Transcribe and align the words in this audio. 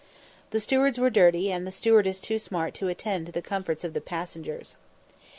The 0.49 0.59
stewards 0.59 0.97
were 0.99 1.11
dirty, 1.11 1.51
and 1.51 1.67
the 1.67 1.71
stewardess 1.71 2.19
too 2.19 2.39
smart 2.39 2.73
to 2.73 2.87
attend 2.87 3.27
to 3.27 3.31
the 3.31 3.41
comforts 3.43 3.83
of 3.83 3.93
the 3.93 4.01
passengers. 4.01 4.75